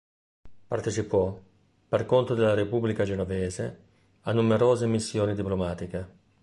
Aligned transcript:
Partecipò, 0.67 1.39
per 1.87 2.07
conto 2.07 2.33
della 2.33 2.55
repubblica 2.55 3.03
genovese, 3.03 3.79
a 4.21 4.33
numerose 4.33 4.87
missioni 4.87 5.35
diplomatiche. 5.35 6.09